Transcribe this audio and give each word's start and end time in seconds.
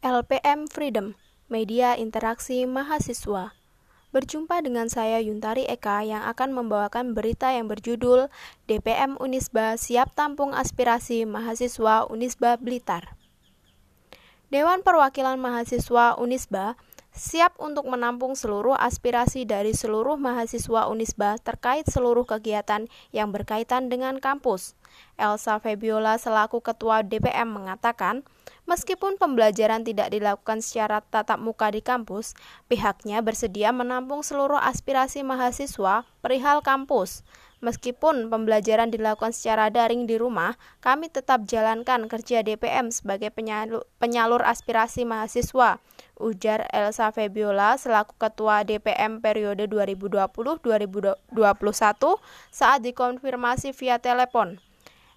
LPM 0.00 0.64
Freedom, 0.64 1.12
Media 1.52 1.92
Interaksi 1.92 2.64
Mahasiswa. 2.64 3.52
Berjumpa 4.16 4.64
dengan 4.64 4.88
saya 4.88 5.20
Yuntari 5.20 5.68
Eka 5.68 6.00
yang 6.00 6.24
akan 6.24 6.56
membawakan 6.56 7.12
berita 7.12 7.52
yang 7.52 7.68
berjudul 7.68 8.32
DPM 8.64 9.20
Unisba 9.20 9.76
siap 9.76 10.16
tampung 10.16 10.56
aspirasi 10.56 11.28
mahasiswa 11.28 12.08
Unisba 12.08 12.56
Blitar. 12.56 13.12
Dewan 14.48 14.80
Perwakilan 14.80 15.36
Mahasiswa 15.36 16.16
Unisba 16.16 16.80
siap 17.10 17.58
untuk 17.58 17.90
menampung 17.90 18.38
seluruh 18.38 18.78
aspirasi 18.78 19.42
dari 19.44 19.74
seluruh 19.74 20.14
mahasiswa 20.14 20.86
Unisba 20.86 21.36
terkait 21.42 21.86
seluruh 21.90 22.22
kegiatan 22.22 22.86
yang 23.10 23.34
berkaitan 23.34 23.90
dengan 23.90 24.22
kampus. 24.22 24.78
Elsa 25.18 25.58
Febiola 25.62 26.18
selaku 26.18 26.62
Ketua 26.62 27.06
DPM 27.06 27.50
mengatakan, 27.50 28.26
Meskipun 28.70 29.18
pembelajaran 29.18 29.82
tidak 29.82 30.14
dilakukan 30.14 30.62
secara 30.62 31.02
tatap 31.02 31.42
muka 31.42 31.74
di 31.74 31.82
kampus, 31.82 32.38
pihaknya 32.70 33.18
bersedia 33.18 33.74
menampung 33.74 34.22
seluruh 34.22 34.62
aspirasi 34.62 35.26
mahasiswa 35.26 36.06
perihal 36.22 36.62
kampus. 36.62 37.26
Meskipun 37.60 38.32
pembelajaran 38.32 38.88
dilakukan 38.88 39.36
secara 39.36 39.68
daring 39.68 40.08
di 40.08 40.16
rumah, 40.16 40.56
kami 40.80 41.12
tetap 41.12 41.44
jalankan 41.44 42.08
kerja 42.08 42.40
DPM 42.40 42.88
sebagai 42.88 43.28
penyalur, 43.28 43.84
penyalur 44.00 44.40
aspirasi 44.40 45.04
mahasiswa, 45.04 45.76
ujar 46.16 46.64
Elsa 46.72 47.12
Febiola 47.12 47.76
selaku 47.76 48.16
Ketua 48.16 48.64
DPM 48.64 49.20
periode 49.20 49.68
2020-2021 49.68 51.20
saat 52.48 52.80
dikonfirmasi 52.80 53.76
via 53.76 54.00
telepon. 54.00 54.56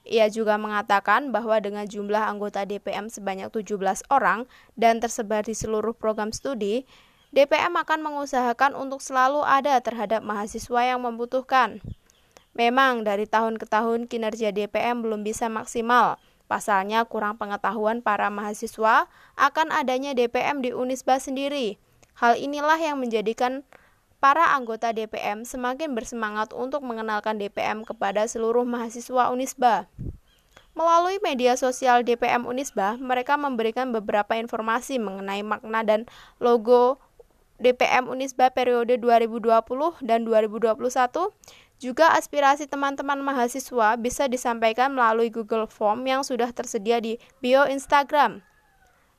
Ia 0.04 0.28
juga 0.28 0.60
mengatakan 0.60 1.32
bahwa 1.32 1.64
dengan 1.64 1.88
jumlah 1.88 2.28
anggota 2.28 2.68
DPM 2.68 3.08
sebanyak 3.08 3.55
17 3.55 4.04
orang 4.12 4.52
dan 4.76 5.00
tersebar 5.00 5.48
di 5.48 5.55
seluruh 5.55 5.96
program 5.96 6.36
studi, 6.36 6.84
DPM 7.32 7.72
akan 7.80 8.04
mengusahakan 8.04 8.76
untuk 8.76 9.00
selalu 9.00 9.48
ada 9.48 9.80
terhadap 9.80 10.20
mahasiswa 10.28 10.84
yang 10.84 11.00
membutuhkan. 11.07 11.80
Memang 12.54 13.01
dari 13.01 13.26
tahun 13.26 13.57
ke 13.57 13.65
tahun 13.65 14.05
kinerja 14.05 14.54
DPM 14.54 15.01
belum 15.01 15.26
bisa 15.26 15.49
maksimal. 15.49 16.21
Pasalnya 16.46 17.01
kurang 17.10 17.41
pengetahuan 17.41 18.05
para 18.05 18.29
mahasiswa 18.29 19.10
akan 19.34 19.68
adanya 19.73 20.13
DPM 20.13 20.62
di 20.62 20.70
Unisba 20.70 21.18
sendiri. 21.18 21.82
Hal 22.13 22.37
inilah 22.37 22.77
yang 22.77 23.01
menjadikan 23.01 23.65
para 24.21 24.54
anggota 24.54 24.93
DPM 24.93 25.49
semakin 25.49 25.98
bersemangat 25.98 26.54
untuk 26.54 26.85
mengenalkan 26.85 27.41
DPM 27.41 27.82
kepada 27.82 28.29
seluruh 28.29 28.63
mahasiswa 28.63 29.34
Unisba. 29.34 29.90
Melalui 30.77 31.17
media 31.26 31.57
sosial 31.57 32.05
DPM 32.05 32.45
Unisba, 32.45 33.01
mereka 33.01 33.34
memberikan 33.38 33.90
beberapa 33.90 34.38
informasi 34.38 35.01
mengenai 35.01 35.41
makna 35.41 35.82
dan 35.82 36.05
logo 36.38 37.01
DPM 37.62 38.10
Unisba 38.10 38.49
periode 38.49 38.98
2020 38.98 39.43
dan 40.01 40.26
2021 40.26 41.29
juga 41.84 42.15
aspirasi 42.15 42.71
teman-teman 42.71 43.20
mahasiswa 43.20 43.99
bisa 43.99 44.31
disampaikan 44.31 44.95
melalui 44.95 45.27
Google 45.27 45.67
Form 45.67 46.07
yang 46.07 46.23
sudah 46.23 46.48
tersedia 46.55 47.03
di 47.03 47.20
bio 47.43 47.67
Instagram. 47.67 48.39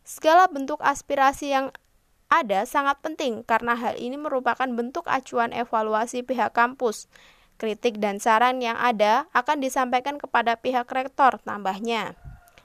Segala 0.01 0.49
bentuk 0.49 0.81
aspirasi 0.81 1.53
yang 1.53 1.69
ada 2.33 2.65
sangat 2.65 3.05
penting 3.05 3.45
karena 3.45 3.77
hal 3.77 4.01
ini 4.01 4.17
merupakan 4.17 4.67
bentuk 4.67 5.05
acuan 5.07 5.53
evaluasi 5.53 6.25
pihak 6.25 6.57
kampus. 6.57 7.07
Kritik 7.55 8.03
dan 8.03 8.19
saran 8.19 8.59
yang 8.59 8.75
ada 8.75 9.31
akan 9.31 9.63
disampaikan 9.63 10.19
kepada 10.19 10.59
pihak 10.59 10.91
rektor 10.91 11.39
tambahnya. 11.45 12.19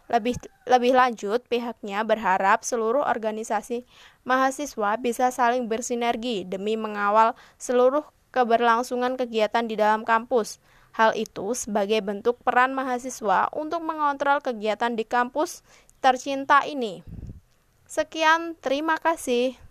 Lebih 0.09 0.41
lebih 0.65 0.97
lanjut, 0.97 1.45
pihaknya 1.45 2.01
berharap 2.01 2.65
seluruh 2.65 3.05
organisasi 3.05 3.85
mahasiswa 4.25 4.97
bisa 4.97 5.29
saling 5.29 5.69
bersinergi 5.69 6.49
demi 6.49 6.73
mengawal 6.73 7.37
seluruh 7.61 8.01
keberlangsungan 8.33 9.15
kegiatan 9.15 9.65
di 9.69 9.77
dalam 9.77 10.01
kampus. 10.05 10.57
Hal 10.93 11.13
itu 11.13 11.53
sebagai 11.53 12.01
bentuk 12.01 12.41
peran 12.41 12.73
mahasiswa 12.73 13.47
untuk 13.53 13.85
mengontrol 13.85 14.41
kegiatan 14.41 14.97
di 14.97 15.05
kampus 15.05 15.61
tercinta 16.01 16.65
ini. 16.65 17.05
Sekian, 17.85 18.57
terima 18.57 18.97
kasih. 18.97 19.68